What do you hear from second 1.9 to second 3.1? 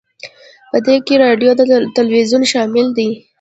تلویزیون شامل دي